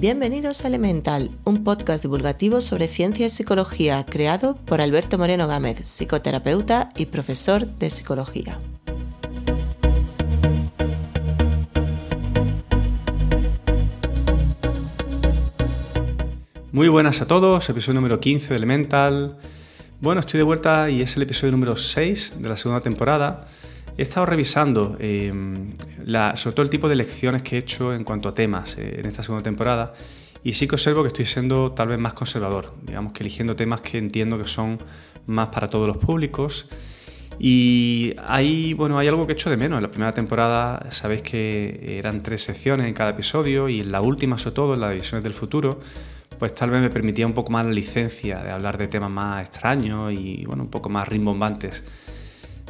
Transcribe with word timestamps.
Bienvenidos 0.00 0.64
a 0.64 0.68
Elemental, 0.68 1.30
un 1.44 1.62
podcast 1.62 2.02
divulgativo 2.02 2.62
sobre 2.62 2.88
ciencia 2.88 3.26
y 3.26 3.28
psicología 3.28 4.06
creado 4.06 4.54
por 4.54 4.80
Alberto 4.80 5.18
Moreno 5.18 5.46
Gámez, 5.46 5.86
psicoterapeuta 5.86 6.88
y 6.96 7.04
profesor 7.04 7.66
de 7.66 7.90
psicología. 7.90 8.58
Muy 16.72 16.88
buenas 16.88 17.20
a 17.20 17.26
todos, 17.26 17.68
episodio 17.68 18.00
número 18.00 18.20
15 18.20 18.48
de 18.48 18.56
Elemental. 18.56 19.36
Bueno, 20.00 20.20
estoy 20.20 20.38
de 20.38 20.44
vuelta 20.44 20.88
y 20.88 21.02
es 21.02 21.14
el 21.18 21.24
episodio 21.24 21.52
número 21.52 21.76
6 21.76 22.36
de 22.38 22.48
la 22.48 22.56
segunda 22.56 22.80
temporada. 22.80 23.44
He 23.96 24.02
estado 24.02 24.26
revisando 24.26 24.96
eh, 24.98 25.32
sobre 26.34 26.54
todo 26.54 26.62
el 26.62 26.70
tipo 26.70 26.88
de 26.88 26.94
lecciones 26.94 27.42
que 27.42 27.56
he 27.56 27.58
hecho 27.58 27.92
en 27.92 28.04
cuanto 28.04 28.28
a 28.28 28.34
temas 28.34 28.76
eh, 28.78 29.00
en 29.00 29.06
esta 29.06 29.22
segunda 29.22 29.42
temporada 29.42 29.92
y 30.42 30.54
sí 30.54 30.66
que 30.66 30.74
observo 30.74 31.02
que 31.02 31.08
estoy 31.08 31.26
siendo 31.26 31.72
tal 31.72 31.88
vez 31.88 31.98
más 31.98 32.14
conservador, 32.14 32.72
digamos 32.82 33.12
que 33.12 33.22
eligiendo 33.22 33.54
temas 33.54 33.82
que 33.82 33.98
entiendo 33.98 34.38
que 34.38 34.48
son 34.48 34.78
más 35.26 35.48
para 35.48 35.68
todos 35.68 35.86
los 35.86 35.98
públicos. 35.98 36.68
Y 37.38 38.14
hay, 38.26 38.74
bueno, 38.74 38.98
hay 38.98 39.08
algo 39.08 39.26
que 39.26 39.32
he 39.32 39.34
hecho 39.34 39.48
de 39.48 39.56
menos. 39.56 39.78
En 39.78 39.82
la 39.82 39.90
primera 39.90 40.12
temporada 40.12 40.90
sabéis 40.90 41.22
que 41.22 41.96
eran 41.98 42.22
tres 42.22 42.42
secciones 42.42 42.86
en 42.86 42.92
cada 42.92 43.10
episodio 43.10 43.68
y 43.68 43.80
en 43.80 43.92
la 43.92 44.02
última, 44.02 44.36
sobre 44.38 44.54
todo, 44.54 44.74
en 44.74 44.80
las 44.80 44.90
divisiones 44.90 45.24
del 45.24 45.32
futuro, 45.32 45.80
pues 46.38 46.54
tal 46.54 46.70
vez 46.70 46.82
me 46.82 46.90
permitía 46.90 47.26
un 47.26 47.32
poco 47.32 47.50
más 47.50 47.64
la 47.66 47.72
licencia 47.72 48.42
de 48.42 48.50
hablar 48.50 48.76
de 48.76 48.88
temas 48.88 49.10
más 49.10 49.42
extraños 49.42 50.12
y 50.12 50.44
bueno, 50.44 50.64
un 50.64 50.70
poco 50.70 50.90
más 50.90 51.08
rimbombantes. 51.08 51.82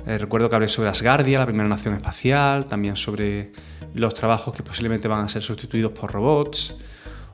Eh, 0.06 0.18
recuerdo 0.18 0.48
que 0.48 0.56
hablé 0.56 0.68
sobre 0.68 0.88
Asgardia, 0.88 1.38
la 1.38 1.46
primera 1.46 1.68
nación 1.68 1.94
espacial, 1.94 2.66
también 2.66 2.96
sobre 2.96 3.52
los 3.94 4.14
trabajos 4.14 4.54
que 4.54 4.62
posiblemente 4.62 5.08
van 5.08 5.20
a 5.20 5.28
ser 5.28 5.42
sustituidos 5.42 5.92
por 5.92 6.12
robots, 6.12 6.74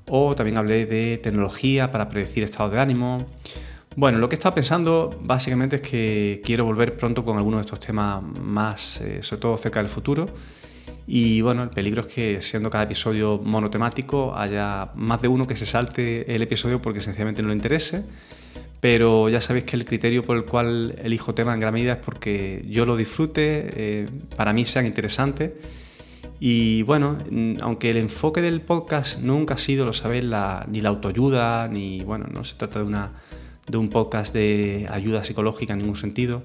o 0.08 0.34
también 0.34 0.58
hablé 0.58 0.86
de 0.86 1.18
tecnología 1.18 1.90
para 1.90 2.08
predecir 2.08 2.44
estados 2.44 2.72
de 2.72 2.80
ánimo. 2.80 3.18
Bueno, 3.96 4.18
lo 4.18 4.28
que 4.28 4.36
he 4.36 4.38
estado 4.38 4.54
pensando 4.54 5.10
básicamente 5.22 5.76
es 5.76 5.82
que 5.82 6.42
quiero 6.44 6.64
volver 6.64 6.96
pronto 6.96 7.24
con 7.24 7.38
algunos 7.38 7.60
de 7.60 7.62
estos 7.62 7.80
temas 7.80 8.22
más, 8.40 9.00
eh, 9.00 9.22
sobre 9.22 9.40
todo 9.40 9.56
cerca 9.56 9.80
del 9.80 9.88
futuro. 9.88 10.26
Y 11.06 11.40
bueno, 11.40 11.62
el 11.62 11.70
peligro 11.70 12.02
es 12.02 12.12
que 12.12 12.40
siendo 12.40 12.68
cada 12.68 12.84
episodio 12.84 13.38
monotemático 13.38 14.36
haya 14.36 14.90
más 14.96 15.22
de 15.22 15.28
uno 15.28 15.46
que 15.46 15.56
se 15.56 15.64
salte 15.66 16.34
el 16.34 16.42
episodio 16.42 16.82
porque 16.82 17.00
sencillamente 17.00 17.42
no 17.42 17.48
le 17.48 17.54
interese 17.54 18.04
pero 18.88 19.28
ya 19.28 19.40
sabéis 19.40 19.64
que 19.64 19.74
el 19.74 19.84
criterio 19.84 20.22
por 20.22 20.36
el 20.36 20.44
cual 20.44 20.94
elijo 21.02 21.34
temas 21.34 21.54
en 21.54 21.60
gran 21.60 21.74
medida 21.74 21.94
es 21.94 21.98
porque 21.98 22.64
yo 22.68 22.86
lo 22.86 22.96
disfrute, 22.96 23.42
eh, 23.74 24.06
para 24.36 24.52
mí 24.52 24.64
sean 24.64 24.86
interesantes. 24.86 25.50
Y 26.38 26.82
bueno, 26.82 27.18
mm, 27.28 27.54
aunque 27.62 27.90
el 27.90 27.96
enfoque 27.96 28.40
del 28.42 28.60
podcast 28.60 29.18
nunca 29.18 29.54
ha 29.54 29.58
sido, 29.58 29.86
lo 29.86 29.92
sabéis, 29.92 30.26
ni 30.68 30.78
la 30.78 30.88
autoayuda, 30.88 31.66
ni 31.66 31.98
bueno, 32.04 32.28
no 32.32 32.44
se 32.44 32.54
trata 32.54 32.78
de, 32.78 32.84
una, 32.84 33.10
de 33.66 33.76
un 33.76 33.88
podcast 33.88 34.32
de 34.32 34.86
ayuda 34.88 35.24
psicológica 35.24 35.72
en 35.72 35.80
ningún 35.80 35.96
sentido, 35.96 36.44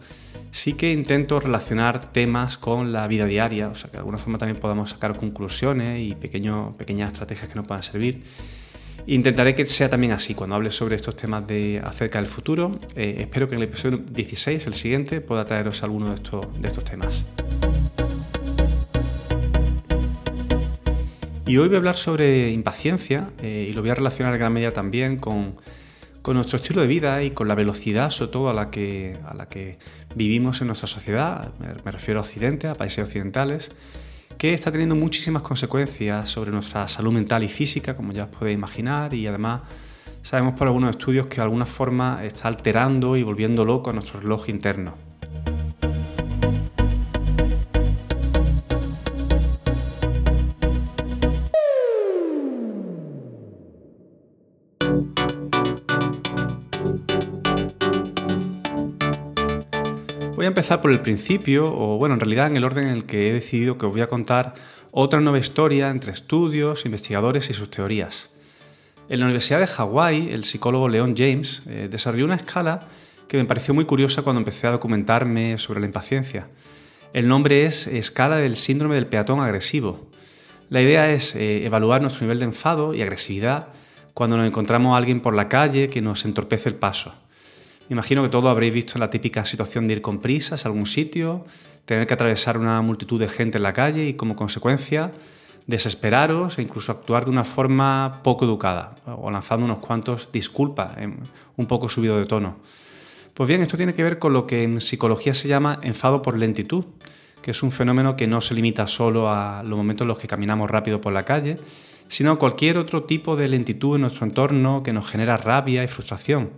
sí 0.50 0.74
que 0.74 0.92
intento 0.92 1.40
relacionar 1.40 2.12
temas 2.12 2.58
con 2.58 2.92
la 2.92 3.06
vida 3.06 3.28
diaria, 3.28 3.68
o 3.68 3.76
sea 3.76 3.92
que 3.92 3.98
de 3.98 4.00
alguna 4.00 4.18
forma 4.18 4.40
también 4.40 4.60
podamos 4.60 4.90
sacar 4.90 5.16
conclusiones 5.16 6.04
y 6.04 6.16
pequeño, 6.16 6.74
pequeñas 6.76 7.12
estrategias 7.12 7.50
que 7.50 7.56
nos 7.56 7.68
puedan 7.68 7.84
servir. 7.84 8.24
Intentaré 9.08 9.56
que 9.56 9.66
sea 9.66 9.90
también 9.90 10.14
así 10.14 10.36
cuando 10.36 10.56
hable 10.56 10.72
sobre 10.72 10.96
estos 10.96 11.16
temas 11.16 11.48
de 11.48 11.82
acerca 11.84 12.20
del 12.20 12.28
futuro. 12.28 12.80
Eh, 12.96 13.18
espero 13.20 13.50
que 13.50 13.56
en 13.56 13.62
el 13.62 13.68
episodio 13.68 13.98
16, 13.98 14.68
el 14.68 14.74
siguiente, 14.74 15.22
pueda 15.22 15.44
traeros 15.44 15.82
alguno 15.84 16.10
de 16.10 16.16
estos, 16.16 16.62
de 16.62 16.68
estos 16.68 16.84
temas. 16.84 17.26
Y 21.48 21.58
hoy 21.58 21.68
voy 21.68 21.76
a 21.76 21.80
hablar 21.80 21.96
sobre 21.96 22.52
impaciencia 22.52 23.30
eh, 23.42 23.68
y 23.70 23.74
lo 23.74 23.82
voy 23.82 23.90
a 23.90 23.96
relacionar 23.96 24.34
en 24.34 24.40
gran 24.40 24.54
medida 24.54 24.72
también 24.72 25.18
con, 25.18 25.56
con, 26.22 26.36
nuestro 26.36 26.58
estilo 26.58 26.82
de 26.82 26.88
vida 26.88 27.24
y 27.24 27.32
con 27.32 27.48
la 27.48 27.56
velocidad, 27.56 28.12
sobre 28.12 28.32
todo 28.32 28.50
a 28.50 28.54
la 28.54 28.70
que, 28.70 29.18
a 29.28 29.34
la 29.34 29.50
que 29.50 29.78
vivimos 30.16 30.62
en 30.62 30.68
nuestra 30.68 30.88
sociedad. 30.88 31.52
Me, 31.84 31.92
refiero 31.92 32.20
a 32.20 32.24
Occidente, 32.24 32.68
a 32.68 32.76
países 32.76 33.04
occidentales 33.04 33.72
que 34.42 34.56
está 34.56 34.72
teniendo 34.72 34.96
muchísimas 34.96 35.44
consecuencias 35.44 36.28
sobre 36.28 36.50
nuestra 36.50 36.88
salud 36.88 37.14
mental 37.14 37.44
y 37.44 37.48
física, 37.48 37.96
como 37.96 38.12
ya 38.12 38.24
os 38.24 38.30
podéis 38.30 38.56
imaginar, 38.56 39.14
y 39.14 39.28
además 39.28 39.62
sabemos 40.24 40.56
por 40.56 40.66
algunos 40.66 40.90
estudios 40.90 41.28
que 41.28 41.36
de 41.36 41.44
alguna 41.44 41.68
forma 41.68 42.26
está 42.26 42.48
alterando 42.48 43.16
y 43.16 43.22
volviendo 43.22 43.64
loco 43.64 43.92
a 43.92 43.94
nuestro 43.94 44.20
reloj 44.20 44.50
interno. 44.50 45.11
Empezar 60.52 60.82
por 60.82 60.92
el 60.92 61.00
principio, 61.00 61.74
o 61.74 61.98
bueno, 61.98 62.14
en 62.14 62.20
realidad 62.20 62.48
en 62.48 62.58
el 62.58 62.64
orden 62.64 62.88
en 62.88 62.94
el 62.94 63.06
que 63.06 63.30
he 63.30 63.34
decidido 63.34 63.78
que 63.78 63.86
os 63.86 63.92
voy 63.92 64.02
a 64.02 64.08
contar 64.08 64.54
otra 64.92 65.22
nueva 65.22 65.40
historia 65.40 65.90
entre 65.90 66.12
estudios, 66.12 66.86
investigadores 66.86 67.50
y 67.50 67.54
sus 67.54 67.70
teorías. 67.70 68.30
En 69.10 69.20
la 69.20 69.26
Universidad 69.26 69.60
de 69.60 69.68
Hawái, 69.68 70.32
el 70.32 70.44
psicólogo 70.44 70.90
Leon 70.90 71.16
James 71.18 71.64
eh, 71.68 71.88
desarrolló 71.90 72.26
una 72.26 72.36
escala 72.36 72.88
que 73.28 73.38
me 73.38 73.46
pareció 73.46 73.74
muy 73.74 73.86
curiosa 73.86 74.22
cuando 74.22 74.40
empecé 74.40 74.68
a 74.68 74.72
documentarme 74.72 75.58
sobre 75.58 75.80
la 75.80 75.86
impaciencia. 75.86 76.48
El 77.14 77.28
nombre 77.28 77.66
es 77.66 77.88
Escala 77.88 78.38
del 78.38 78.56
Síndrome 78.56 78.96
del 78.96 79.08
Peatón 79.08 79.40
Agresivo. 79.40 80.08
La 80.70 80.82
idea 80.82 81.12
es 81.12 81.36
eh, 81.36 81.66
evaluar 81.66 82.02
nuestro 82.02 82.24
nivel 82.24 82.40
de 82.40 82.46
enfado 82.46 82.94
y 82.94 83.02
agresividad 83.02 83.70
cuando 84.14 84.38
nos 84.38 84.48
encontramos 84.48 84.94
a 84.94 84.98
alguien 84.98 85.22
por 85.22 85.34
la 85.34 85.50
calle 85.50 85.90
que 85.90 86.02
nos 86.02 86.26
entorpece 86.26 86.70
el 86.70 86.76
paso. 86.76 87.14
Imagino 87.92 88.24
que 88.24 88.30
todos 88.30 88.50
habréis 88.50 88.74
visto 88.74 88.98
la 89.00 89.10
típica 89.10 89.44
situación 89.44 89.86
de 89.86 89.96
ir 89.96 90.02
con 90.02 90.22
prisas 90.22 90.64
a 90.64 90.70
algún 90.70 90.86
sitio, 90.86 91.44
tener 91.84 92.08
que 92.08 92.14
atravesar 92.14 92.58
una 92.58 92.82
multitud 92.82 93.20
de 93.20 93.28
gente 93.28 93.58
en 93.58 93.64
la 93.64 93.74
calle 93.74 94.08
y 94.08 94.14
como 94.14 94.38
consecuencia 94.38 95.12
desesperaros 95.68 96.58
e 96.58 96.62
incluso 96.62 96.94
actuar 96.94 97.26
de 97.26 97.32
una 97.32 97.44
forma 97.44 98.22
poco 98.24 98.46
educada 98.46 98.96
o 99.06 99.30
lanzando 99.30 99.66
unos 99.66 99.80
cuantos 99.80 100.30
disculpas, 100.32 100.96
un 101.58 101.66
poco 101.66 101.90
subido 101.90 102.18
de 102.18 102.26
tono. 102.26 102.60
Pues 103.34 103.50
bien, 103.50 103.62
esto 103.62 103.76
tiene 103.76 103.94
que 103.94 104.04
ver 104.04 104.20
con 104.20 104.32
lo 104.32 104.48
que 104.48 104.64
en 104.64 104.80
psicología 104.80 105.34
se 105.34 105.50
llama 105.50 105.78
enfado 105.84 106.22
por 106.22 106.38
lentitud, 106.38 106.86
que 107.42 107.52
es 107.52 107.62
un 107.62 107.74
fenómeno 107.74 108.16
que 108.16 108.26
no 108.26 108.40
se 108.40 108.54
limita 108.54 108.88
solo 108.88 109.30
a 109.30 109.64
los 109.64 109.78
momentos 109.78 110.06
en 110.06 110.08
los 110.08 110.18
que 110.18 110.30
caminamos 110.30 110.72
rápido 110.72 111.02
por 111.02 111.12
la 111.12 111.26
calle, 111.26 111.58
sino 112.08 112.32
a 112.32 112.40
cualquier 112.40 112.78
otro 112.78 113.04
tipo 113.04 113.36
de 113.36 113.50
lentitud 113.50 113.96
en 113.96 114.04
nuestro 114.04 114.26
entorno 114.26 114.82
que 114.82 114.94
nos 114.94 115.10
genera 115.10 115.36
rabia 115.36 115.84
y 115.84 115.90
frustración 115.90 116.52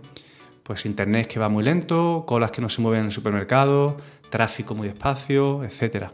pues 0.64 0.86
internet 0.86 1.28
que 1.28 1.38
va 1.38 1.48
muy 1.48 1.62
lento, 1.62 2.24
colas 2.26 2.50
que 2.50 2.62
no 2.62 2.68
se 2.68 2.80
mueven 2.80 3.00
en 3.00 3.06
el 3.06 3.12
supermercado, 3.12 3.98
tráfico 4.30 4.74
muy 4.74 4.88
despacio, 4.88 5.62
etc. 5.62 6.06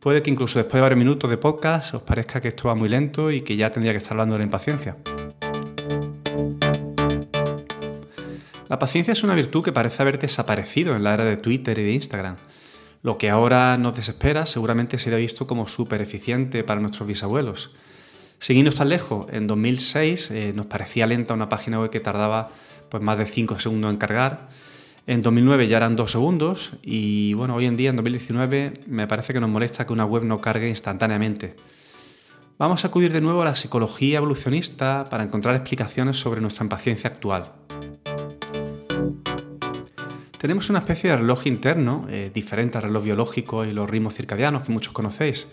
Puede 0.00 0.20
que 0.20 0.30
incluso 0.30 0.58
después 0.58 0.74
de 0.74 0.80
varios 0.82 0.98
minutos 0.98 1.30
de 1.30 1.38
podcast 1.38 1.94
os 1.94 2.02
parezca 2.02 2.40
que 2.40 2.48
esto 2.48 2.68
va 2.68 2.74
muy 2.74 2.88
lento 2.88 3.30
y 3.30 3.40
que 3.40 3.56
ya 3.56 3.70
tendría 3.70 3.92
que 3.92 3.98
estar 3.98 4.12
hablando 4.12 4.34
de 4.34 4.40
la 4.40 4.44
impaciencia. 4.44 4.96
La 8.68 8.78
paciencia 8.78 9.12
es 9.12 9.22
una 9.22 9.34
virtud 9.34 9.64
que 9.64 9.72
parece 9.72 10.02
haber 10.02 10.18
desaparecido 10.18 10.94
en 10.94 11.04
la 11.04 11.14
era 11.14 11.24
de 11.24 11.36
Twitter 11.36 11.78
y 11.78 11.84
de 11.84 11.92
Instagram. 11.92 12.36
Lo 13.02 13.16
que 13.16 13.30
ahora 13.30 13.78
nos 13.78 13.94
desespera 13.94 14.44
seguramente 14.44 14.98
será 14.98 15.16
visto 15.16 15.46
como 15.46 15.68
súper 15.68 16.02
eficiente 16.02 16.64
para 16.64 16.80
nuestros 16.80 17.06
bisabuelos. 17.06 17.74
Siguiendo 18.40 18.72
tan 18.72 18.88
lejos, 18.88 19.26
en 19.30 19.46
2006 19.46 20.30
eh, 20.32 20.52
nos 20.54 20.66
parecía 20.66 21.06
lenta 21.06 21.32
una 21.32 21.48
página 21.48 21.80
web 21.80 21.90
que 21.90 22.00
tardaba 22.00 22.50
pues 22.88 23.02
más 23.02 23.18
de 23.18 23.26
5 23.26 23.58
segundos 23.58 23.90
en 23.90 23.96
cargar. 23.98 24.48
En 25.06 25.22
2009 25.22 25.68
ya 25.68 25.78
eran 25.78 25.96
2 25.96 26.10
segundos 26.10 26.72
y 26.82 27.32
bueno, 27.34 27.54
hoy 27.54 27.66
en 27.66 27.76
día, 27.76 27.90
en 27.90 27.96
2019, 27.96 28.80
me 28.86 29.06
parece 29.06 29.32
que 29.32 29.40
nos 29.40 29.48
molesta 29.48 29.86
que 29.86 29.92
una 29.92 30.04
web 30.04 30.24
no 30.24 30.40
cargue 30.40 30.68
instantáneamente. 30.68 31.54
Vamos 32.58 32.84
a 32.84 32.88
acudir 32.88 33.12
de 33.12 33.20
nuevo 33.20 33.42
a 33.42 33.44
la 33.44 33.56
psicología 33.56 34.18
evolucionista 34.18 35.06
para 35.08 35.22
encontrar 35.22 35.54
explicaciones 35.54 36.18
sobre 36.18 36.40
nuestra 36.40 36.64
impaciencia 36.64 37.08
actual. 37.08 37.52
Tenemos 40.38 40.70
una 40.70 40.80
especie 40.80 41.10
de 41.10 41.16
reloj 41.16 41.46
interno, 41.46 42.06
eh, 42.10 42.30
diferente 42.32 42.78
al 42.78 42.84
reloj 42.84 43.04
biológico 43.04 43.64
y 43.64 43.72
los 43.72 43.88
ritmos 43.88 44.14
circadianos 44.14 44.64
que 44.64 44.72
muchos 44.72 44.92
conocéis. 44.92 45.48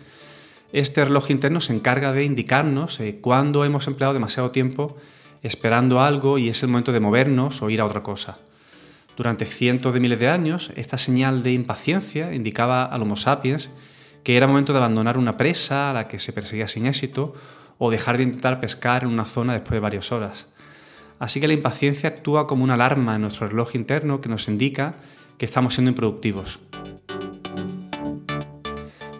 Este 0.73 1.05
reloj 1.05 1.31
interno 1.31 1.61
se 1.61 1.73
encarga 1.73 2.11
de 2.11 2.23
indicarnos 2.23 2.99
eh, 2.99 3.19
cuándo 3.21 3.65
hemos 3.65 3.87
empleado 3.87 4.13
demasiado 4.13 4.51
tiempo 4.51 4.97
esperando 5.45 6.01
algo 6.01 6.39
y 6.39 6.49
es 6.49 6.63
el 6.63 6.69
momento 6.69 6.91
de 6.91 6.99
movernos 6.99 7.61
o 7.61 7.69
ir 7.69 7.79
a 7.79 7.85
otra 7.85 8.01
cosa. 8.01 8.39
Durante 9.15 9.45
cientos 9.45 9.93
de 9.93 9.99
miles 9.99 10.19
de 10.19 10.27
años, 10.27 10.71
esta 10.75 10.97
señal 10.97 11.43
de 11.43 11.53
impaciencia 11.53 12.33
indicaba 12.33 12.83
al 12.83 13.03
Homo 13.03 13.15
sapiens 13.15 13.69
que 14.23 14.37
era 14.37 14.47
momento 14.47 14.73
de 14.73 14.79
abandonar 14.79 15.19
una 15.19 15.37
presa 15.37 15.91
a 15.91 15.93
la 15.93 16.07
que 16.07 16.17
se 16.17 16.33
perseguía 16.33 16.67
sin 16.67 16.87
éxito 16.87 17.35
o 17.77 17.91
dejar 17.91 18.17
de 18.17 18.23
intentar 18.23 18.59
pescar 18.59 19.03
en 19.03 19.09
una 19.09 19.25
zona 19.25 19.53
después 19.53 19.73
de 19.73 19.81
varias 19.81 20.11
horas. 20.11 20.47
Así 21.19 21.39
que 21.39 21.47
la 21.47 21.53
impaciencia 21.53 22.09
actúa 22.09 22.47
como 22.47 22.63
una 22.63 22.73
alarma 22.73 23.13
en 23.13 23.21
nuestro 23.21 23.47
reloj 23.47 23.75
interno 23.75 24.21
que 24.21 24.29
nos 24.29 24.47
indica 24.47 24.95
que 25.37 25.45
estamos 25.45 25.75
siendo 25.75 25.91
improductivos. 25.91 26.59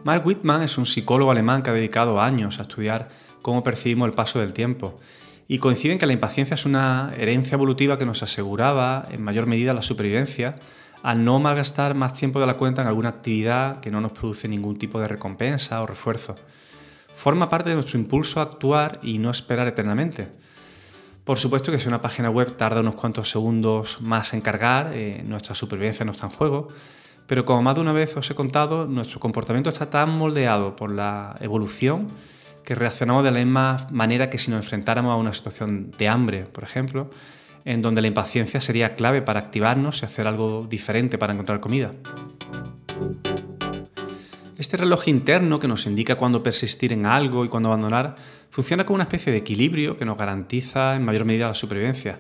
Mark 0.04 0.26
Whitman 0.26 0.64
es 0.64 0.80
un 0.80 0.88
psicólogo 0.88 1.30
alemán 1.30 1.62
que 1.62 1.70
ha 1.70 1.74
dedicado 1.74 2.20
años 2.20 2.58
a 2.58 2.64
estudiar 2.64 3.10
cómo 3.44 3.62
percibimos 3.62 4.08
el 4.08 4.16
paso 4.16 4.40
del 4.40 4.54
tiempo 4.54 5.00
y 5.48 5.60
coinciden 5.60 6.00
que 6.00 6.06
la 6.06 6.14
impaciencia 6.14 6.56
es 6.56 6.66
una 6.66 7.14
herencia 7.18 7.56
evolutiva 7.56 7.98
que 7.98 8.06
nos 8.06 8.24
aseguraba 8.24 9.08
en 9.12 9.22
mayor 9.22 9.46
medida 9.46 9.74
la 9.74 9.82
supervivencia 9.82 10.56
al 11.04 11.24
no 11.24 11.40
malgastar 11.40 11.94
más 11.94 12.14
tiempo 12.14 12.40
de 12.40 12.48
la 12.48 12.56
cuenta 12.56 12.82
en 12.82 12.88
alguna 12.88 13.10
actividad 13.10 13.80
que 13.80 13.92
no 13.92 14.02
nos 14.02 14.12
produce 14.12 14.48
ningún 14.48 14.78
tipo 14.80 15.00
de 15.00 15.08
recompensa 15.08 15.82
o 15.82 15.86
refuerzo. 15.86 16.36
Forma 17.14 17.48
parte 17.48 17.70
de 17.70 17.76
nuestro 17.76 18.00
impulso 18.00 18.40
a 18.40 18.44
actuar 18.44 19.00
y 19.04 19.20
no 19.20 19.30
esperar 19.30 19.68
eternamente. 19.68 20.28
Por 21.24 21.38
supuesto 21.38 21.72
que 21.72 21.80
si 21.80 21.88
una 21.88 22.02
página 22.02 22.30
web 22.30 22.58
tarda 22.58 22.82
unos 22.82 22.96
cuantos 22.96 23.30
segundos 23.30 24.02
más 24.02 24.34
en 24.34 24.42
cargar, 24.42 24.92
eh, 24.94 25.24
nuestra 25.26 25.54
supervivencia 25.54 26.06
no 26.06 26.12
está 26.12 26.26
en 26.26 26.32
juego, 26.32 26.68
pero 27.28 27.46
como 27.46 27.62
más 27.62 27.76
de 27.76 27.82
una 27.82 27.94
vez 27.94 28.16
os 28.18 28.30
he 28.30 28.36
contado, 28.36 28.86
nuestro 28.86 29.20
comportamiento 29.20 29.70
está 29.70 29.90
tan 29.90 30.10
moldeado 30.10 30.76
por 30.76 30.92
la 30.92 31.36
evolución 31.40 32.08
que 32.66 32.76
reaccionamos 32.76 33.24
de 33.24 33.32
la 33.32 33.40
misma 33.40 33.88
manera 33.92 34.30
que 34.30 34.40
si 34.40 34.52
nos 34.52 34.64
enfrentáramos 34.64 35.14
a 35.14 35.16
una 35.16 35.34
situación 35.34 35.92
de 35.98 36.10
hambre, 36.10 36.46
por 36.46 36.64
ejemplo, 36.64 37.12
en 37.64 37.82
donde 37.82 38.02
la 38.02 38.08
impaciencia 38.08 38.60
sería 38.60 38.96
clave 38.96 39.22
para 39.22 39.40
activarnos 39.40 40.02
y 40.02 40.06
hacer 40.06 40.28
algo 40.28 40.66
diferente 40.68 41.18
para 41.18 41.34
encontrar 41.34 41.60
comida. 41.60 41.94
Este 44.58 44.78
reloj 44.78 45.08
interno 45.08 45.60
que 45.60 45.68
nos 45.68 45.86
indica 45.86 46.16
cuándo 46.16 46.42
persistir 46.42 46.92
en 46.92 47.06
algo 47.06 47.46
y 47.46 47.50
cuándo 47.50 47.70
abandonar 47.70 48.16
funciona 48.50 48.86
como 48.86 48.96
una 48.96 49.04
especie 49.04 49.32
de 49.32 49.40
equilibrio 49.40 49.96
que 49.98 50.06
nos 50.06 50.18
garantiza 50.18 50.96
en 50.96 51.04
mayor 51.04 51.26
medida 51.26 51.48
la 51.48 51.54
supervivencia. 51.54 52.20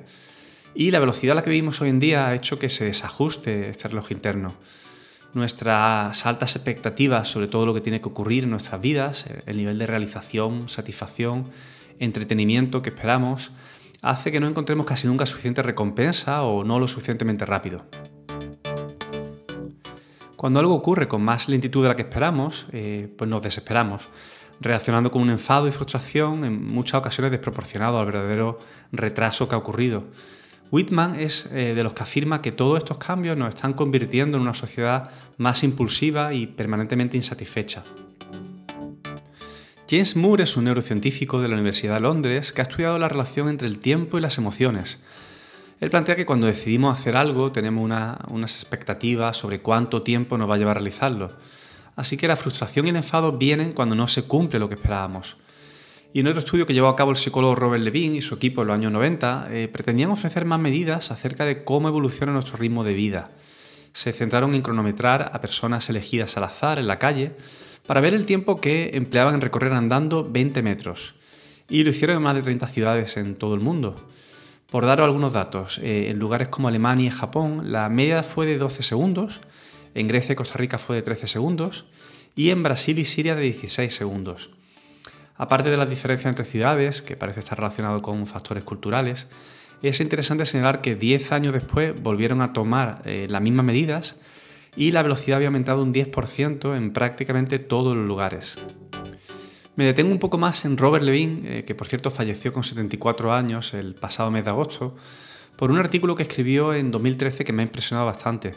Y 0.75 0.91
la 0.91 0.99
velocidad 0.99 1.31
a 1.31 1.35
la 1.35 1.43
que 1.43 1.49
vivimos 1.49 1.81
hoy 1.81 1.89
en 1.89 1.99
día 1.99 2.27
ha 2.27 2.35
hecho 2.35 2.59
que 2.59 2.69
se 2.69 2.85
desajuste 2.85 3.69
este 3.69 3.87
reloj 3.87 4.11
interno 4.11 4.53
nuestras 5.35 6.25
altas 6.25 6.55
expectativas 6.55 7.27
sobre 7.27 7.47
todo 7.47 7.65
lo 7.65 7.73
que 7.73 7.81
tiene 7.81 8.01
que 8.01 8.07
ocurrir 8.07 8.45
en 8.45 8.49
nuestras 8.49 8.81
vidas, 8.81 9.25
el 9.45 9.57
nivel 9.57 9.77
de 9.77 9.85
realización, 9.85 10.69
satisfacción, 10.69 11.51
entretenimiento 11.99 12.81
que 12.81 12.89
esperamos, 12.89 13.51
hace 14.01 14.31
que 14.31 14.39
no 14.39 14.47
encontremos 14.47 14.85
casi 14.85 15.07
nunca 15.07 15.25
suficiente 15.25 15.61
recompensa 15.61 16.43
o 16.43 16.63
no 16.63 16.79
lo 16.79 16.87
suficientemente 16.87 17.45
rápido. 17.45 17.85
Cuando 20.35 20.59
algo 20.59 20.75
ocurre 20.75 21.07
con 21.07 21.21
más 21.21 21.49
lentitud 21.49 21.83
de 21.83 21.89
la 21.89 21.95
que 21.95 22.03
esperamos, 22.03 22.67
eh, 22.71 23.13
pues 23.17 23.29
nos 23.29 23.41
desesperamos, 23.41 24.07
reaccionando 24.61 25.11
con 25.11 25.21
un 25.21 25.31
enfado 25.31 25.67
y 25.67 25.71
frustración 25.71 26.45
en 26.45 26.65
muchas 26.65 26.99
ocasiones 26.99 27.31
desproporcionado 27.31 27.97
al 27.97 28.05
verdadero 28.05 28.59
retraso 28.91 29.49
que 29.49 29.55
ha 29.55 29.57
ocurrido. 29.57 30.03
Whitman 30.71 31.19
es 31.19 31.51
eh, 31.51 31.73
de 31.73 31.83
los 31.83 31.93
que 31.93 32.03
afirma 32.03 32.41
que 32.41 32.51
todos 32.51 32.77
estos 32.79 32.97
cambios 32.97 33.37
nos 33.37 33.53
están 33.53 33.73
convirtiendo 33.73 34.37
en 34.37 34.43
una 34.43 34.53
sociedad 34.53 35.09
más 35.37 35.63
impulsiva 35.63 36.33
y 36.33 36.47
permanentemente 36.47 37.17
insatisfecha. 37.17 37.83
James 39.89 40.15
Moore 40.15 40.43
es 40.43 40.57
un 40.57 40.65
neurocientífico 40.65 41.39
de 41.39 41.47
la 41.47 41.53
Universidad 41.53 41.95
de 41.95 41.99
Londres 41.99 42.51
que 42.51 42.61
ha 42.61 42.63
estudiado 42.63 42.97
la 42.97 43.07
relación 43.07 43.49
entre 43.49 43.67
el 43.67 43.77
tiempo 43.77 44.17
y 44.17 44.21
las 44.21 44.39
emociones. 44.39 44.99
Él 45.79 45.91
plantea 45.91 46.15
que 46.15 46.25
cuando 46.25 46.47
decidimos 46.47 46.97
hacer 46.97 47.15
algo 47.15 47.51
tenemos 47.51 47.83
unas 47.83 48.55
expectativas 48.55 49.37
sobre 49.37 49.61
cuánto 49.61 50.01
tiempo 50.01 50.37
nos 50.37 50.49
va 50.49 50.55
a 50.55 50.57
llevar 50.57 50.77
a 50.77 50.79
realizarlo. 50.79 51.33
Así 51.95 52.17
que 52.17 52.27
la 52.27 52.35
frustración 52.35 52.87
y 52.87 52.89
el 52.89 52.95
enfado 52.95 53.33
vienen 53.33 53.73
cuando 53.73 53.93
no 53.93 54.07
se 54.07 54.23
cumple 54.23 54.59
lo 54.59 54.67
que 54.67 54.75
esperábamos. 54.75 55.37
Y 56.15 56.21
en 56.21 56.27
otro 56.27 56.39
estudio 56.39 56.65
que 56.65 56.73
llevó 56.73 56.87
a 56.87 56.95
cabo 56.95 57.11
el 57.11 57.17
psicólogo 57.17 57.55
Robert 57.55 57.83
Levine 57.83 58.15
y 58.15 58.21
su 58.21 58.35
equipo 58.35 58.61
en 58.61 58.69
los 58.69 58.75
años 58.75 58.93
90, 58.93 59.49
eh, 59.51 59.67
pretendían 59.67 60.11
ofrecer 60.11 60.45
más 60.45 60.61
medidas 60.61 61.11
acerca 61.11 61.43
de 61.43 61.65
cómo 61.65 61.89
evoluciona 61.89 62.31
nuestro 62.31 62.55
ritmo 62.55 62.85
de 62.85 62.93
vida. 62.93 63.31
Se 63.91 64.13
centraron 64.13 64.53
en 64.53 64.61
cronometrar 64.61 65.31
a 65.33 65.41
personas 65.41 65.89
elegidas 65.89 66.37
al 66.37 66.45
azar 66.45 66.79
en 66.79 66.87
la 66.87 66.99
calle 66.99 67.33
para 67.85 67.99
ver 67.99 68.13
el 68.13 68.25
tiempo 68.25 68.61
que 68.61 68.91
empleaban 68.93 69.35
en 69.35 69.41
recorrer 69.41 69.73
andando 69.73 70.23
20 70.23 70.61
metros. 70.61 71.15
Y 71.67 71.83
lo 71.83 71.89
hicieron 71.89 72.15
en 72.15 72.23
más 72.23 72.35
de 72.35 72.43
30 72.43 72.65
ciudades 72.67 73.17
en 73.17 73.35
todo 73.35 73.53
el 73.53 73.59
mundo. 73.59 73.97
Por 74.71 74.85
daros 74.85 75.03
algunos 75.03 75.33
datos, 75.33 75.79
eh, 75.79 76.11
en 76.11 76.17
lugares 76.17 76.47
como 76.47 76.69
Alemania 76.69 77.07
y 77.07 77.11
Japón 77.11 77.73
la 77.73 77.89
media 77.89 78.23
fue 78.23 78.45
de 78.45 78.57
12 78.57 78.83
segundos, 78.83 79.41
en 79.93 80.07
Grecia 80.07 80.31
y 80.31 80.35
Costa 80.37 80.57
Rica 80.57 80.77
fue 80.77 80.95
de 80.95 81.01
13 81.01 81.27
segundos 81.27 81.83
y 82.37 82.51
en 82.51 82.63
Brasil 82.63 82.99
y 82.99 83.03
Siria 83.03 83.35
de 83.35 83.41
16 83.41 83.93
segundos. 83.93 84.51
Aparte 85.37 85.69
de 85.69 85.77
las 85.77 85.89
diferencias 85.89 86.29
entre 86.29 86.45
ciudades, 86.45 87.01
que 87.01 87.17
parece 87.17 87.41
estar 87.41 87.57
relacionado 87.57 88.01
con 88.01 88.25
factores 88.25 88.63
culturales, 88.63 89.27
es 89.81 89.99
interesante 89.99 90.45
señalar 90.45 90.81
que 90.81 90.95
10 90.95 91.31
años 91.31 91.53
después 91.53 91.93
volvieron 92.01 92.41
a 92.41 92.53
tomar 92.53 93.01
eh, 93.05 93.27
las 93.29 93.41
mismas 93.41 93.65
medidas 93.65 94.15
y 94.75 94.91
la 94.91 95.01
velocidad 95.01 95.37
había 95.37 95.49
aumentado 95.49 95.83
un 95.83 95.93
10% 95.93 96.75
en 96.75 96.91
prácticamente 96.91 97.59
todos 97.59 97.95
los 97.95 98.07
lugares. 98.07 98.55
Me 99.75 99.85
detengo 99.85 100.11
un 100.11 100.19
poco 100.19 100.37
más 100.37 100.63
en 100.63 100.77
Robert 100.77 101.03
Levine, 101.03 101.59
eh, 101.59 101.65
que 101.65 101.75
por 101.75 101.87
cierto 101.87 102.11
falleció 102.11 102.53
con 102.53 102.63
74 102.63 103.33
años 103.33 103.73
el 103.73 103.93
pasado 103.93 104.31
mes 104.31 104.45
de 104.45 104.51
agosto, 104.51 104.95
por 105.57 105.69
un 105.69 105.77
artículo 105.77 106.15
que 106.15 106.23
escribió 106.23 106.73
en 106.73 106.91
2013 106.91 107.43
que 107.43 107.53
me 107.53 107.61
ha 107.61 107.65
impresionado 107.65 108.07
bastante. 108.07 108.53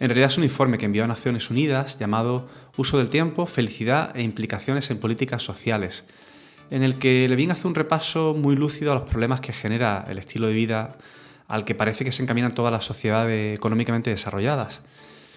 En 0.00 0.08
realidad 0.08 0.30
es 0.30 0.38
un 0.38 0.44
informe 0.44 0.78
que 0.78 0.86
envió 0.86 1.04
a 1.04 1.08
Naciones 1.08 1.50
Unidas 1.50 1.98
llamado 1.98 2.48
Uso 2.76 2.98
del 2.98 3.10
tiempo, 3.10 3.46
felicidad 3.46 4.16
e 4.16 4.22
implicaciones 4.22 4.90
en 4.90 4.98
políticas 4.98 5.42
sociales, 5.42 6.04
en 6.70 6.84
el 6.84 6.98
que 6.98 7.26
Levin 7.28 7.50
hace 7.50 7.66
un 7.66 7.74
repaso 7.74 8.34
muy 8.34 8.54
lúcido 8.54 8.92
a 8.92 8.94
los 8.94 9.08
problemas 9.08 9.40
que 9.40 9.52
genera 9.52 10.04
el 10.08 10.18
estilo 10.18 10.46
de 10.46 10.52
vida 10.52 10.98
al 11.48 11.64
que 11.64 11.74
parece 11.74 12.04
que 12.04 12.12
se 12.12 12.22
encaminan 12.22 12.54
todas 12.54 12.72
las 12.72 12.84
sociedades 12.84 13.56
económicamente 13.56 14.10
desarrolladas. 14.10 14.82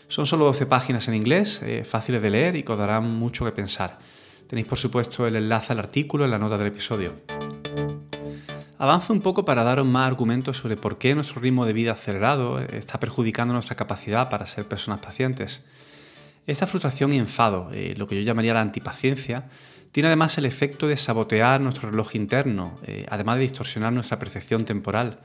Son 0.09 0.27
solo 0.27 0.45
12 0.45 0.65
páginas 0.65 1.07
en 1.07 1.15
inglés, 1.15 1.61
eh, 1.63 1.83
fáciles 1.85 2.21
de 2.21 2.29
leer 2.29 2.55
y 2.57 2.63
que 2.63 2.73
os 2.73 2.77
darán 2.77 3.09
mucho 3.15 3.45
que 3.45 3.51
pensar. 3.51 3.97
Tenéis 4.45 4.67
por 4.67 4.77
supuesto 4.77 5.25
el 5.25 5.37
enlace 5.37 5.71
al 5.71 5.79
artículo 5.79 6.25
en 6.25 6.31
la 6.31 6.37
nota 6.37 6.57
del 6.57 6.67
episodio. 6.67 7.13
Avanzo 8.81 9.13
un 9.13 9.21
poco 9.21 9.45
para 9.45 9.63
daros 9.63 9.85
más 9.85 10.07
argumentos 10.07 10.57
sobre 10.57 10.75
por 10.75 10.97
qué 10.97 11.13
nuestro 11.13 11.39
ritmo 11.39 11.67
de 11.67 11.73
vida 11.73 11.91
acelerado 11.91 12.57
está 12.59 12.99
perjudicando 12.99 13.53
nuestra 13.53 13.75
capacidad 13.75 14.27
para 14.27 14.47
ser 14.47 14.67
personas 14.67 15.01
pacientes. 15.01 15.63
Esta 16.47 16.65
frustración 16.65 17.13
y 17.13 17.19
enfado, 17.19 17.69
eh, 17.73 17.93
lo 17.95 18.07
que 18.07 18.15
yo 18.15 18.23
llamaría 18.23 18.55
la 18.55 18.61
antipaciencia, 18.61 19.43
tiene 19.91 20.07
además 20.07 20.35
el 20.39 20.45
efecto 20.45 20.87
de 20.87 20.97
sabotear 20.97 21.61
nuestro 21.61 21.91
reloj 21.91 22.15
interno, 22.15 22.79
eh, 22.87 23.05
además 23.07 23.35
de 23.35 23.43
distorsionar 23.43 23.93
nuestra 23.93 24.17
percepción 24.17 24.65
temporal. 24.65 25.19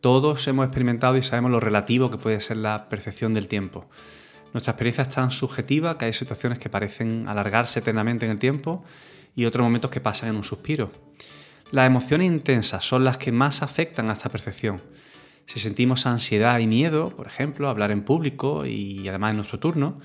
Todos 0.00 0.48
hemos 0.48 0.64
experimentado 0.64 1.16
y 1.16 1.22
sabemos 1.22 1.52
lo 1.52 1.60
relativo 1.60 2.10
que 2.10 2.18
puede 2.18 2.40
ser 2.40 2.56
la 2.56 2.88
percepción 2.88 3.32
del 3.32 3.46
tiempo. 3.46 3.88
Nuestra 4.52 4.72
experiencia 4.72 5.02
es 5.02 5.10
tan 5.10 5.30
subjetiva 5.30 5.98
que 5.98 6.06
hay 6.06 6.12
situaciones 6.12 6.58
que 6.58 6.68
parecen 6.68 7.28
alargarse 7.28 7.78
eternamente 7.78 8.26
en 8.26 8.32
el 8.32 8.40
tiempo 8.40 8.82
y 9.36 9.44
otros 9.44 9.62
momentos 9.62 9.92
que 9.92 10.00
pasan 10.00 10.30
en 10.30 10.34
un 10.34 10.42
suspiro. 10.42 10.90
Las 11.72 11.86
emociones 11.86 12.26
intensas 12.26 12.84
son 12.84 13.02
las 13.02 13.16
que 13.16 13.32
más 13.32 13.62
afectan 13.62 14.10
a 14.10 14.12
esta 14.12 14.28
percepción. 14.28 14.82
Si 15.46 15.58
sentimos 15.58 16.04
ansiedad 16.04 16.58
y 16.58 16.66
miedo, 16.66 17.08
por 17.08 17.26
ejemplo, 17.26 17.70
hablar 17.70 17.90
en 17.90 18.02
público 18.02 18.66
y 18.66 19.08
además 19.08 19.30
en 19.30 19.36
nuestro 19.36 19.58
turno, 19.58 19.98